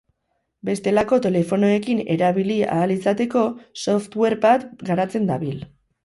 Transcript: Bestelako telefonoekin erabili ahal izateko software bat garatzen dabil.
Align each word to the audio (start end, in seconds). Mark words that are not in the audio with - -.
Bestelako 0.67 1.17
telefonoekin 1.25 1.99
erabili 2.13 2.55
ahal 2.75 2.93
izateko 2.93 3.43
software 3.81 4.39
bat 4.47 4.65
garatzen 4.91 5.29
dabil. 5.33 5.61